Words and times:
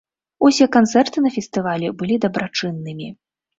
Усе 0.47 0.67
канцэрты 0.75 1.17
на 1.27 1.33
фестывалі 1.35 1.93
былі 2.01 2.19
дабрачыннымі. 2.27 3.15